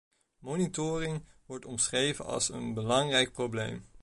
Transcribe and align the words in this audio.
Monitoring 0.41 1.25
wordt 1.45 1.65
omschreven 1.65 2.25
als 2.25 2.49
een 2.49 2.73
belangrijk 2.73 3.31
probleem. 3.31 3.85